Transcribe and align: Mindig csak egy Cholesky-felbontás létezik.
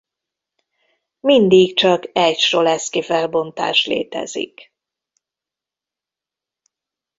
Mindig 1.19 1.75
csak 1.75 2.03
egy 2.13 2.37
Cholesky-felbontás 2.49 3.85
létezik. 3.85 4.73